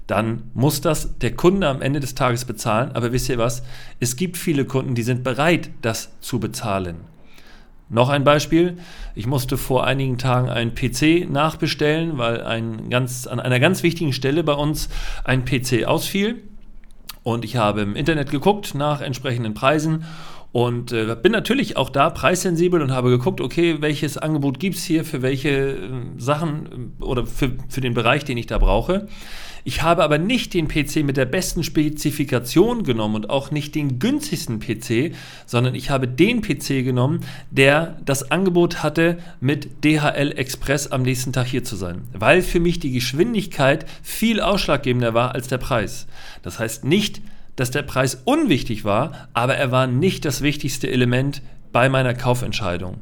dann 0.07 0.51
muss 0.53 0.81
das 0.81 1.17
der 1.19 1.35
Kunde 1.35 1.67
am 1.67 1.81
Ende 1.81 1.99
des 1.99 2.15
Tages 2.15 2.45
bezahlen. 2.45 2.91
Aber 2.93 3.11
wisst 3.11 3.29
ihr 3.29 3.37
was? 3.37 3.63
Es 3.99 4.15
gibt 4.15 4.37
viele 4.37 4.65
Kunden, 4.65 4.93
die 4.93 5.03
sind 5.03 5.23
bereit, 5.23 5.69
das 5.81 6.11
zu 6.19 6.39
bezahlen. 6.39 6.97
Noch 7.87 8.09
ein 8.09 8.23
Beispiel. 8.23 8.77
Ich 9.13 9.27
musste 9.27 9.57
vor 9.57 9.85
einigen 9.85 10.17
Tagen 10.17 10.49
einen 10.49 10.73
PC 10.73 11.29
nachbestellen, 11.29 12.17
weil 12.17 12.41
ein 12.41 12.89
ganz, 12.89 13.27
an 13.27 13.39
einer 13.39 13.59
ganz 13.59 13.83
wichtigen 13.83 14.11
Stelle 14.11 14.43
bei 14.43 14.53
uns 14.53 14.89
ein 15.23 15.45
PC 15.45 15.85
ausfiel. 15.85 16.41
Und 17.25 17.43
ich 17.43 17.55
habe 17.55 17.81
im 17.81 17.95
Internet 17.95 18.29
geguckt 18.29 18.75
nach 18.75 19.01
entsprechenden 19.01 19.55
Preisen 19.55 20.05
und 20.51 20.91
äh, 20.91 21.17
bin 21.19 21.31
natürlich 21.31 21.75
auch 21.75 21.89
da 21.89 22.11
preissensibel 22.11 22.83
und 22.83 22.91
habe 22.91 23.09
geguckt, 23.09 23.41
okay, 23.41 23.77
welches 23.81 24.19
Angebot 24.19 24.59
gibt 24.59 24.75
es 24.75 24.83
hier 24.83 25.03
für 25.03 25.23
welche 25.23 25.49
äh, 25.49 25.77
Sachen 26.17 26.93
äh, 26.99 27.03
oder 27.03 27.25
für, 27.25 27.53
für 27.67 27.81
den 27.81 27.95
Bereich, 27.95 28.25
den 28.25 28.37
ich 28.37 28.45
da 28.45 28.59
brauche. 28.59 29.07
Ich 29.67 29.81
habe 29.81 30.03
aber 30.03 30.19
nicht 30.19 30.53
den 30.53 30.67
PC 30.67 30.97
mit 30.97 31.17
der 31.17 31.25
besten 31.25 31.63
Spezifikation 31.63 32.83
genommen 32.83 33.15
und 33.15 33.31
auch 33.31 33.49
nicht 33.49 33.73
den 33.73 33.97
günstigsten 33.97 34.59
PC, 34.59 35.15
sondern 35.47 35.73
ich 35.73 35.89
habe 35.89 36.07
den 36.07 36.41
PC 36.41 36.83
genommen, 36.85 37.21
der 37.49 37.97
das 38.05 38.29
Angebot 38.29 38.83
hatte, 38.83 39.17
mit 39.41 39.83
DHL 39.83 40.33
Express 40.37 40.85
am 40.85 41.01
nächsten 41.01 41.33
Tag 41.33 41.47
hier 41.47 41.63
zu 41.63 41.75
sein, 41.75 42.03
weil 42.13 42.43
für 42.43 42.59
mich 42.59 42.79
die 42.79 42.91
Geschwindigkeit 42.91 43.87
viel 44.03 44.39
ausschlaggebender 44.39 45.15
war 45.15 45.33
als 45.33 45.47
der 45.47 45.57
Preis. 45.57 46.05
Das 46.43 46.59
heißt 46.59 46.85
nicht, 46.85 47.23
dass 47.55 47.71
der 47.71 47.81
Preis 47.81 48.21
unwichtig 48.23 48.85
war, 48.85 49.29
aber 49.33 49.55
er 49.55 49.71
war 49.71 49.87
nicht 49.87 50.25
das 50.25 50.43
wichtigste 50.43 50.91
Element 50.91 51.41
bei 51.71 51.89
meiner 51.89 52.13
Kaufentscheidung. 52.13 52.99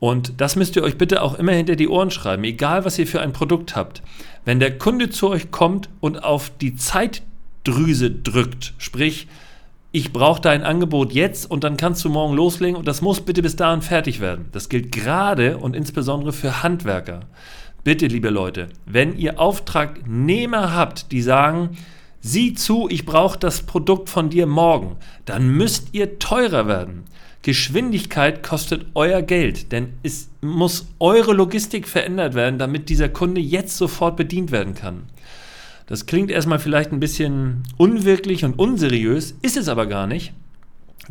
Und 0.00 0.40
das 0.40 0.56
müsst 0.56 0.74
ihr 0.76 0.82
euch 0.82 0.98
bitte 0.98 1.22
auch 1.22 1.34
immer 1.34 1.52
hinter 1.52 1.76
die 1.76 1.88
Ohren 1.88 2.10
schreiben, 2.10 2.42
egal 2.44 2.84
was 2.84 2.98
ihr 2.98 3.06
für 3.06 3.20
ein 3.20 3.32
Produkt 3.32 3.76
habt. 3.76 4.02
Wenn 4.44 4.58
der 4.58 4.76
Kunde 4.76 5.10
zu 5.10 5.28
euch 5.28 5.50
kommt 5.50 5.90
und 6.00 6.24
auf 6.24 6.50
die 6.60 6.74
Zeitdrüse 6.74 8.10
drückt, 8.10 8.72
sprich 8.78 9.28
ich 9.92 10.12
brauche 10.12 10.40
dein 10.40 10.62
Angebot 10.62 11.12
jetzt 11.12 11.50
und 11.50 11.64
dann 11.64 11.76
kannst 11.76 12.04
du 12.04 12.10
morgen 12.10 12.34
loslegen 12.34 12.76
und 12.76 12.86
das 12.86 13.02
muss 13.02 13.20
bitte 13.20 13.42
bis 13.42 13.56
dahin 13.56 13.82
fertig 13.82 14.20
werden. 14.20 14.48
Das 14.52 14.68
gilt 14.68 14.92
gerade 14.92 15.58
und 15.58 15.74
insbesondere 15.74 16.32
für 16.32 16.62
Handwerker. 16.62 17.22
Bitte, 17.82 18.06
liebe 18.06 18.30
Leute, 18.30 18.68
wenn 18.86 19.16
ihr 19.18 19.40
Auftragnehmer 19.40 20.74
habt, 20.74 21.10
die 21.10 21.22
sagen, 21.22 21.76
sieh 22.20 22.54
zu, 22.54 22.88
ich 22.88 23.04
brauche 23.04 23.38
das 23.38 23.62
Produkt 23.62 24.08
von 24.08 24.30
dir 24.30 24.46
morgen, 24.46 24.96
dann 25.24 25.48
müsst 25.48 25.88
ihr 25.92 26.20
teurer 26.20 26.68
werden. 26.68 27.04
Geschwindigkeit 27.42 28.42
kostet 28.42 28.86
euer 28.94 29.22
Geld, 29.22 29.72
denn 29.72 29.94
es 30.02 30.28
muss 30.42 30.88
eure 30.98 31.32
Logistik 31.32 31.88
verändert 31.88 32.34
werden, 32.34 32.58
damit 32.58 32.88
dieser 32.90 33.08
Kunde 33.08 33.40
jetzt 33.40 33.76
sofort 33.78 34.16
bedient 34.16 34.52
werden 34.52 34.74
kann. 34.74 35.04
Das 35.86 36.06
klingt 36.06 36.30
erstmal 36.30 36.58
vielleicht 36.58 36.92
ein 36.92 37.00
bisschen 37.00 37.62
unwirklich 37.78 38.44
und 38.44 38.58
unseriös, 38.58 39.34
ist 39.42 39.56
es 39.56 39.68
aber 39.68 39.86
gar 39.86 40.06
nicht. 40.06 40.32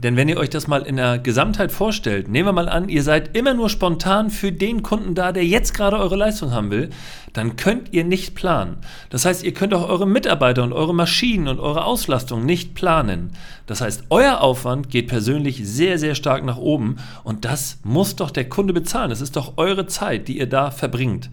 Denn 0.02 0.16
wenn 0.16 0.30
ihr 0.30 0.38
euch 0.38 0.50
das 0.50 0.68
mal 0.68 0.84
in 0.84 0.96
der 0.96 1.20
Gesamtheit 1.20 1.74
vorstellt, 1.74 2.30
nehmen 2.30 2.48
wir 2.48 2.54
mal 2.54 2.70
an, 2.70 2.88
ihr 2.88 3.04
seid 3.04 3.36
immer 3.36 3.54
nur 3.54 3.70
spontan 3.70 4.30
für 4.30 4.54
den 4.54 4.82
Kunden 4.82 5.14
da, 5.14 5.34
der 5.34 5.46
jetzt 5.46 5.74
gerade 5.74 5.98
eure 5.98 6.16
Leistung 6.16 6.52
haben 6.52 6.72
will, 6.72 6.90
dann 7.34 7.58
könnt 7.58 7.92
ihr 7.92 8.06
nicht 8.06 8.34
planen. 8.34 8.78
Das 9.10 9.26
heißt, 9.26 9.44
ihr 9.44 9.54
könnt 9.54 9.74
auch 9.74 9.90
eure 9.90 10.08
Mitarbeiter 10.08 10.64
und 10.64 10.72
eure 10.72 10.96
Maschinen 10.96 11.50
und 11.50 11.60
eure 11.60 11.84
Auslastung 11.84 12.46
nicht 12.46 12.76
planen. 12.76 13.32
Das 13.66 13.82
heißt, 13.82 14.06
euer 14.10 14.40
Aufwand 14.40 14.90
geht 14.90 15.08
persönlich 15.08 15.68
sehr, 15.68 16.00
sehr 16.00 16.16
stark 16.16 16.46
nach 16.46 16.58
oben 16.58 16.96
und 17.26 17.44
das 17.44 17.80
muss 17.84 18.16
doch 18.16 18.32
der 18.32 18.48
Kunde 18.48 18.72
bezahlen. 18.72 19.10
Das 19.10 19.20
ist 19.20 19.36
doch 19.36 19.58
eure 19.58 19.86
Zeit, 19.86 20.30
die 20.30 20.40
ihr 20.40 20.48
da 20.48 20.72
verbringt. 20.72 21.30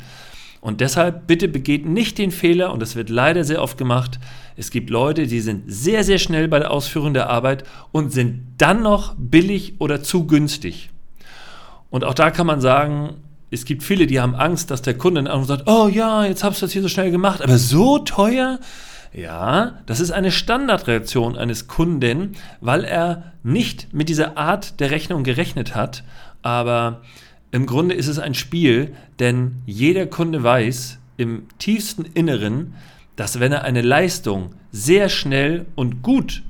Und 0.61 0.81
deshalb 0.81 1.27
bitte 1.27 1.49
begeht 1.49 1.87
nicht 1.87 2.19
den 2.19 2.31
Fehler, 2.31 2.73
und 2.73 2.81
das 2.81 2.97
wird 2.97 3.11
leider 3.11 3.45
sehr 3.45 3.63
oft 3.63 3.79
gemacht, 3.79 4.19
es 4.57 4.71
gibt 4.71 4.91
Leute, 4.91 5.27
die 5.27 5.41
sind 5.41 5.65
sehr, 5.67 6.03
sehr 6.03 6.19
schnell 6.19 6.49
bei 6.49 6.59
der 6.59 6.71
Ausführung 6.71 7.15
der 7.15 7.29
Arbeit 7.29 7.65
und 7.93 8.13
sind 8.13 8.55
dann 8.59 8.83
noch 8.83 9.15
billig 9.19 9.75
oder 9.79 10.03
zu 10.03 10.27
günstig. 10.27 10.91
Und 11.91 12.05
auch 12.05 12.15
da 12.15 12.31
kann 12.31 12.47
man 12.47 12.61
sagen, 12.61 13.17
es 13.51 13.65
gibt 13.65 13.83
viele, 13.83 14.07
die 14.07 14.21
haben 14.21 14.35
Angst, 14.35 14.71
dass 14.71 14.83
der 14.83 14.99
Kunde 14.99 15.23
dann 15.23 15.45
sagt, 15.45 15.69
oh 15.69 15.89
ja, 15.89 16.25
jetzt 16.25 16.43
du 16.43 16.67
das 16.67 16.73
hier 16.73 16.83
so 16.83 16.89
schnell 16.89 17.11
gemacht, 17.11 17.43
aber 17.43 17.59
so 17.59 17.99
teuer? 17.99 18.59
Ja, 19.13 19.79
das 19.87 20.01
ist 20.01 20.11
eine 20.11 20.31
Standardreaktion 20.31 21.39
eines 21.39 21.69
Kunden, 21.69 22.33
weil 22.61 22.85
er 22.85 23.33
nicht 23.43 23.95
mit 23.95 24.09
dieser 24.09 24.37
Art 24.37 24.81
der 24.81 24.91
Rechnung 24.91 25.23
gerechnet 25.23 25.75
hat, 25.75 26.03
aber 26.43 27.03
im 27.57 27.65
Grunde 27.65 27.95
ist 27.95 28.09
es 28.09 28.19
ein 28.19 28.35
Spiel, 28.35 28.95
denn 29.19 29.63
jeder 29.65 30.07
Kunde 30.07 30.43
weiß 30.43 30.99
im 31.17 31.47
tiefsten 31.59 32.05
Inneren, 32.05 32.75
dass 33.17 33.41
wenn 33.41 33.51
er 33.51 33.65
eine 33.65 33.81
Leistung 33.81 34.55
sehr 34.73 35.09
schnell 35.09 35.65
und 35.75 36.03
gut 36.03 36.43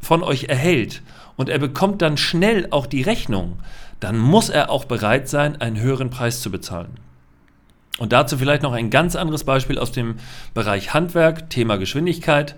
von 0.00 0.22
euch 0.22 0.44
erhält 0.44 1.02
und 1.36 1.50
er 1.50 1.58
bekommt 1.58 2.00
dann 2.00 2.16
schnell 2.16 2.68
auch 2.70 2.86
die 2.86 3.02
Rechnung, 3.02 3.58
dann 4.00 4.18
muss 4.18 4.48
er 4.48 4.70
auch 4.70 4.86
bereit 4.86 5.28
sein, 5.28 5.60
einen 5.60 5.78
höheren 5.78 6.08
Preis 6.08 6.40
zu 6.40 6.50
bezahlen. 6.50 6.92
Und 7.98 8.14
dazu 8.14 8.38
vielleicht 8.38 8.62
noch 8.62 8.72
ein 8.72 8.88
ganz 8.88 9.16
anderes 9.16 9.44
Beispiel 9.44 9.78
aus 9.78 9.92
dem 9.92 10.14
Bereich 10.54 10.94
Handwerk, 10.94 11.50
Thema 11.50 11.76
Geschwindigkeit. 11.76 12.56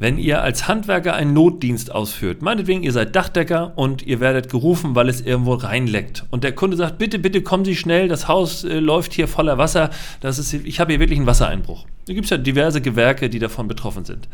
Wenn 0.00 0.16
ihr 0.16 0.40
als 0.42 0.66
Handwerker 0.66 1.12
einen 1.12 1.34
Notdienst 1.34 1.92
ausführt, 1.92 2.40
meinetwegen 2.40 2.82
ihr 2.82 2.92
seid 2.92 3.14
Dachdecker 3.14 3.74
und 3.76 4.00
ihr 4.00 4.18
werdet 4.18 4.48
gerufen, 4.48 4.94
weil 4.94 5.10
es 5.10 5.20
irgendwo 5.20 5.52
reinleckt 5.52 6.24
und 6.30 6.42
der 6.42 6.52
Kunde 6.52 6.78
sagt, 6.78 6.96
bitte, 6.96 7.18
bitte 7.18 7.42
kommen 7.42 7.66
Sie 7.66 7.76
schnell, 7.76 8.08
das 8.08 8.26
Haus 8.26 8.64
äh, 8.64 8.78
läuft 8.78 9.12
hier 9.12 9.28
voller 9.28 9.58
Wasser, 9.58 9.90
das 10.22 10.38
ist, 10.38 10.54
ich 10.54 10.80
habe 10.80 10.92
hier 10.92 11.00
wirklich 11.00 11.18
einen 11.18 11.26
Wassereinbruch. 11.26 11.84
Da 12.06 12.14
gibt 12.14 12.24
es 12.24 12.30
ja 12.30 12.38
diverse 12.38 12.80
Gewerke, 12.80 13.28
die 13.28 13.38
davon 13.38 13.68
betroffen 13.68 14.06
sind. 14.06 14.26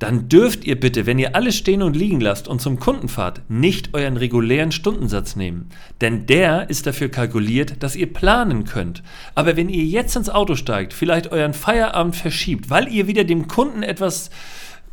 Dann 0.00 0.28
dürft 0.28 0.66
ihr 0.66 0.78
bitte, 0.78 1.06
wenn 1.06 1.18
ihr 1.18 1.34
alles 1.34 1.56
stehen 1.56 1.80
und 1.80 1.96
liegen 1.96 2.20
lasst 2.20 2.46
und 2.46 2.60
zum 2.60 2.78
Kunden 2.78 3.08
fahrt, 3.08 3.40
nicht 3.48 3.94
euren 3.94 4.18
regulären 4.18 4.70
Stundensatz 4.70 5.34
nehmen. 5.34 5.70
Denn 6.02 6.26
der 6.26 6.68
ist 6.68 6.86
dafür 6.86 7.08
kalkuliert, 7.08 7.82
dass 7.82 7.96
ihr 7.96 8.12
planen 8.12 8.64
könnt. 8.64 9.02
Aber 9.34 9.56
wenn 9.56 9.70
ihr 9.70 9.84
jetzt 9.84 10.14
ins 10.14 10.28
Auto 10.28 10.56
steigt, 10.56 10.92
vielleicht 10.92 11.32
euren 11.32 11.54
Feierabend 11.54 12.16
verschiebt, 12.16 12.68
weil 12.68 12.92
ihr 12.92 13.06
wieder 13.06 13.24
dem 13.24 13.48
Kunden 13.48 13.82
etwas 13.82 14.28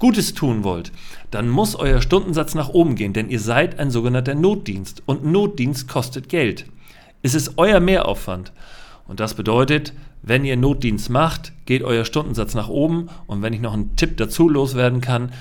Gutes 0.01 0.33
tun 0.33 0.63
wollt, 0.63 0.91
dann 1.29 1.47
muss 1.47 1.75
euer 1.75 2.01
Stundensatz 2.01 2.55
nach 2.55 2.69
oben 2.69 2.95
gehen, 2.95 3.13
denn 3.13 3.29
ihr 3.29 3.39
seid 3.39 3.77
ein 3.77 3.91
sogenannter 3.91 4.33
Notdienst 4.33 5.03
und 5.05 5.23
Notdienst 5.23 5.87
kostet 5.87 6.27
Geld. 6.27 6.65
Es 7.21 7.35
ist 7.35 7.53
euer 7.57 7.79
Mehraufwand. 7.79 8.51
Und 9.07 9.19
das 9.19 9.35
bedeutet, 9.35 9.93
wenn 10.23 10.43
ihr 10.43 10.57
Notdienst 10.57 11.11
macht, 11.11 11.53
geht 11.67 11.83
euer 11.83 12.03
Stundensatz 12.03 12.55
nach 12.55 12.67
oben. 12.67 13.09
Und 13.27 13.43
wenn 13.43 13.53
ich 13.53 13.61
noch 13.61 13.73
einen 13.73 13.95
Tipp 13.95 14.17
dazu 14.17 14.49
loswerden 14.49 15.01
kann, 15.01 15.33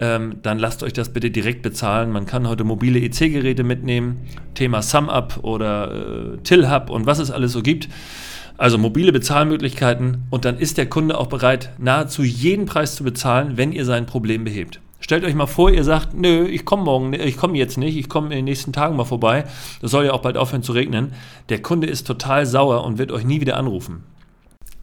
ähm, 0.00 0.36
dann 0.42 0.58
lasst 0.58 0.82
euch 0.82 0.94
das 0.94 1.12
bitte 1.12 1.30
direkt 1.30 1.60
bezahlen. 1.60 2.10
Man 2.10 2.24
kann 2.24 2.48
heute 2.48 2.64
mobile 2.64 2.98
EC-Geräte 2.98 3.64
mitnehmen, 3.64 4.22
Thema 4.54 4.80
SumUp 4.80 5.40
oder 5.42 5.92
äh, 5.92 6.36
TillHub 6.38 6.88
und 6.88 7.04
was 7.04 7.18
es 7.18 7.30
alles 7.30 7.52
so 7.52 7.62
gibt. 7.62 7.90
Also 8.58 8.78
mobile 8.78 9.12
Bezahlmöglichkeiten 9.12 10.24
und 10.30 10.44
dann 10.46 10.58
ist 10.58 10.78
der 10.78 10.88
Kunde 10.88 11.18
auch 11.18 11.26
bereit, 11.26 11.70
nahezu 11.78 12.22
jeden 12.22 12.64
Preis 12.64 12.96
zu 12.96 13.04
bezahlen, 13.04 13.56
wenn 13.56 13.72
ihr 13.72 13.84
sein 13.84 14.06
Problem 14.06 14.44
behebt. 14.44 14.80
Stellt 14.98 15.24
euch 15.24 15.34
mal 15.34 15.46
vor, 15.46 15.70
ihr 15.70 15.84
sagt, 15.84 16.14
nö, 16.14 16.46
ich 16.46 16.64
komme 16.64 16.84
morgen, 16.84 17.12
ich 17.12 17.36
komme 17.36 17.58
jetzt 17.58 17.76
nicht, 17.76 17.96
ich 17.96 18.08
komme 18.08 18.28
in 18.28 18.36
den 18.36 18.44
nächsten 18.46 18.72
Tagen 18.72 18.96
mal 18.96 19.04
vorbei. 19.04 19.44
Das 19.82 19.90
soll 19.90 20.06
ja 20.06 20.12
auch 20.12 20.22
bald 20.22 20.38
aufhören 20.38 20.62
zu 20.62 20.72
regnen. 20.72 21.12
Der 21.50 21.60
Kunde 21.60 21.86
ist 21.86 22.06
total 22.06 22.46
sauer 22.46 22.82
und 22.82 22.96
wird 22.96 23.12
euch 23.12 23.24
nie 23.24 23.42
wieder 23.42 23.58
anrufen. 23.58 24.04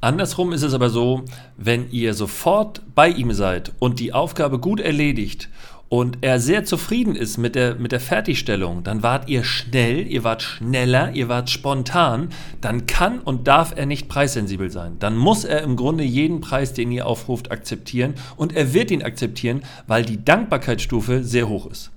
Andersrum 0.01 0.51
ist 0.51 0.63
es 0.63 0.73
aber 0.73 0.89
so, 0.89 1.23
wenn 1.57 1.89
ihr 1.89 2.13
sofort 2.13 2.81
bei 2.93 3.07
ihm 3.07 3.31
seid 3.31 3.71
und 3.79 3.99
die 3.99 4.13
Aufgabe 4.13 4.59
gut 4.59 4.81
erledigt 4.81 5.49
und 5.93 6.17
er 6.21 6.39
sehr 6.39 6.65
zufrieden 6.65 7.15
ist 7.15 7.37
mit 7.37 7.53
der, 7.53 7.75
mit 7.75 7.91
der 7.91 7.99
Fertigstellung, 7.99 8.83
dann 8.83 9.03
wart 9.03 9.29
ihr 9.29 9.43
schnell, 9.43 10.07
ihr 10.07 10.23
wart 10.23 10.41
schneller, 10.41 11.11
ihr 11.13 11.29
wart 11.29 11.51
spontan, 11.51 12.29
dann 12.61 12.87
kann 12.87 13.19
und 13.19 13.47
darf 13.47 13.73
er 13.75 13.85
nicht 13.85 14.09
preissensibel 14.09 14.71
sein. 14.71 14.95
Dann 14.97 15.15
muss 15.15 15.45
er 15.45 15.61
im 15.61 15.75
Grunde 15.75 16.03
jeden 16.03 16.41
Preis, 16.41 16.73
den 16.73 16.91
ihr 16.91 17.05
aufruft, 17.05 17.51
akzeptieren 17.51 18.15
und 18.37 18.55
er 18.55 18.73
wird 18.73 18.89
ihn 18.89 19.03
akzeptieren, 19.03 19.61
weil 19.85 20.03
die 20.03 20.25
Dankbarkeitsstufe 20.25 21.23
sehr 21.23 21.47
hoch 21.47 21.67
ist. 21.67 21.91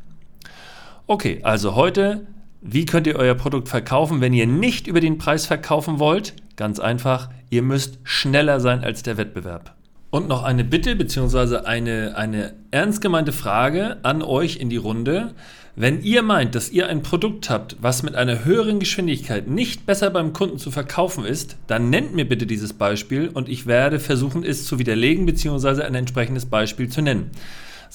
Okay, 1.07 1.41
also 1.43 1.75
heute, 1.75 2.27
wie 2.61 2.85
könnt 2.85 3.07
ihr 3.07 3.17
euer 3.17 3.35
Produkt 3.35 3.71
verkaufen, 3.71 4.21
wenn 4.21 4.35
ihr 4.35 4.47
nicht 4.47 4.89
über 4.89 5.01
den 5.01 5.17
Preis 5.17 5.47
verkaufen 5.47 5.99
wollt? 5.99 6.35
Ganz 6.57 6.81
einfach, 6.81 7.31
ihr 7.49 7.63
müsst 7.63 7.99
schneller 8.03 8.61
sein 8.61 8.85
als 8.85 9.03
der 9.03 9.17
Wettbewerb. 9.17 9.76
Und 10.17 10.29
noch 10.29 10.45
eine 10.45 10.65
Bitte 10.65 10.97
bzw. 10.97 11.67
Eine, 11.67 12.17
eine 12.17 12.55
ernst 12.71 13.03
gemeinte 13.03 13.33
Frage 13.33 13.99
an 14.03 14.23
euch 14.23 14.57
in 14.57 14.71
die 14.71 14.79
Runde. 14.79 15.35
Wenn 15.75 16.01
ihr 16.01 16.23
meint, 16.23 16.55
dass 16.55 16.71
ihr 16.71 16.89
ein 16.89 17.03
Produkt 17.03 17.51
habt, 17.51 17.77
was 17.83 18.03
mit 18.03 18.15
einer 18.15 18.47
höheren 18.47 18.81
Geschwindigkeit 18.81 19.47
nicht 19.47 19.85
besser 19.85 20.09
beim 20.09 20.33
Kunden 20.33 20.57
zu 20.57 20.71
verkaufen 20.71 21.27
ist, 21.27 21.59
dann 21.67 21.91
nennt 21.91 22.15
mir 22.15 22.27
bitte 22.27 22.47
dieses 22.47 22.73
Beispiel 22.73 23.29
und 23.29 23.51
ich 23.51 23.67
werde 23.67 24.01
versuchen, 24.01 24.43
es 24.43 24.65
zu 24.65 24.79
widerlegen 24.79 25.27
bzw. 25.27 25.83
ein 25.83 25.95
entsprechendes 25.95 26.47
Beispiel 26.47 26.89
zu 26.89 27.03
nennen. 27.03 27.31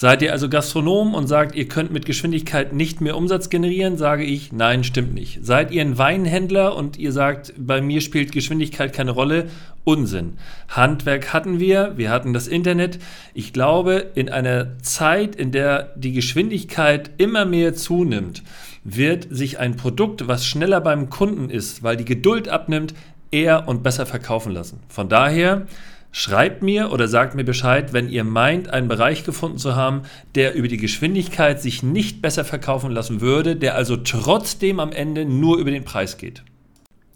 Seid 0.02 0.24
ihr 0.24 0.32
also 0.32 0.50
Gastronom 0.50 1.14
und 1.14 1.28
sagt, 1.28 1.54
ihr 1.54 1.68
könnt 1.68 1.92
mit 1.92 2.08
Geschwindigkeit 2.08 2.74
nicht 2.74 3.02
mehr 3.02 3.16
Umsatz 3.16 3.52
generieren, 3.52 3.98
sage 3.98 4.24
ich, 4.24 4.52
nein, 4.52 4.84
stimmt 4.84 5.14
nicht. 5.14 5.46
Seid 5.46 5.70
ihr 5.70 5.84
ein 5.84 6.00
Weinhändler 6.00 6.76
und 6.76 6.98
ihr 6.98 7.12
sagt, 7.12 7.54
bei 7.56 7.82
mir 7.82 8.02
spielt 8.02 8.32
Geschwindigkeit 8.32 8.94
keine 8.94 9.12
Rolle, 9.12 9.50
Unsinn. 9.84 10.38
Handwerk 10.70 11.34
hatten 11.34 11.60
wir, 11.60 11.94
wir 11.98 12.10
hatten 12.10 12.34
das 12.34 12.48
Internet. 12.48 12.98
Ich 13.36 13.54
glaube, 13.54 14.08
in 14.16 14.30
einer 14.30 14.80
Zeit, 14.80 15.36
in 15.36 15.52
der 15.52 15.94
die 15.96 16.14
Geschwindigkeit 16.14 17.12
immer 17.18 17.46
mehr 17.46 17.76
zunimmt, 17.76 18.42
wird 18.84 19.28
sich 19.30 19.60
ein 19.60 19.76
Produkt, 19.76 20.28
was 20.28 20.48
schneller 20.48 20.82
beim 20.82 21.12
Kunden 21.12 21.52
ist, 21.52 21.84
weil 21.84 21.96
die 21.96 22.06
Geduld 22.06 22.50
abnimmt, 22.50 22.96
eher 23.30 23.68
und 23.68 23.84
besser 23.84 24.08
verkaufen 24.08 24.52
lassen. 24.52 24.80
Von 24.90 25.10
daher, 25.10 25.68
Schreibt 26.14 26.62
mir 26.62 26.92
oder 26.92 27.08
sagt 27.08 27.36
mir 27.36 27.46
Bescheid, 27.46 27.94
wenn 27.94 28.10
ihr 28.10 28.26
meint, 28.26 28.70
einen 28.70 28.90
Bereich 28.90 29.24
gefunden 29.24 29.58
zu 29.58 29.76
haben, 29.76 30.02
der 30.36 30.56
über 30.56 30.68
die 30.68 30.78
Geschwindigkeit 30.78 31.62
sich 31.62 31.84
nicht 31.84 32.22
besser 32.22 32.44
verkaufen 32.44 32.92
lassen 32.92 33.22
würde, 33.22 33.56
der 33.56 33.76
also 33.76 33.96
trotzdem 33.96 34.82
am 34.82 34.92
Ende 34.92 35.24
nur 35.24 35.58
über 35.58 35.72
den 35.72 35.86
Preis 35.86 36.18
geht. 36.18 36.44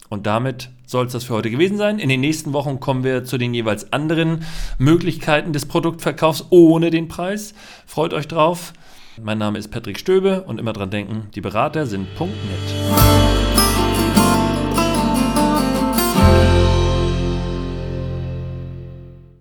Und 0.08 0.26
damit 0.26 0.70
soll 0.86 1.06
es 1.06 1.12
das 1.12 1.24
für 1.24 1.34
heute 1.34 1.50
gewesen 1.50 1.76
sein. 1.76 1.98
In 1.98 2.08
den 2.08 2.20
nächsten 2.20 2.52
Wochen 2.54 2.80
kommen 2.80 3.04
wir 3.04 3.24
zu 3.24 3.36
den 3.36 3.52
jeweils 3.52 3.92
anderen 3.92 4.44
Möglichkeiten 4.78 5.52
des 5.52 5.66
Produktverkaufs 5.66 6.46
ohne 6.50 6.90
den 6.90 7.08
Preis. 7.08 7.54
Freut 7.86 8.14
euch 8.14 8.28
drauf. 8.28 8.72
Mein 9.20 9.38
Name 9.38 9.58
ist 9.58 9.68
Patrick 9.68 9.98
Stöbe 9.98 10.42
und 10.42 10.58
immer 10.58 10.72
dran 10.72 10.90
denken, 10.90 11.28
die 11.34 11.40
Berater 11.40 11.86
sind 11.86 12.08
.net. 12.18 13.35